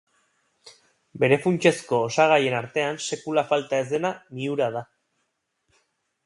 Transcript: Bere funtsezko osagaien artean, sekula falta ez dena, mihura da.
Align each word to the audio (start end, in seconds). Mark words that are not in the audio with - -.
Bere 1.23 1.37
funtsezko 1.43 1.99
osagaien 2.05 2.55
artean, 2.61 2.97
sekula 3.09 3.45
falta 3.53 3.83
ez 3.85 3.87
dena, 3.93 4.13
mihura 4.41 4.71
da. 4.79 4.83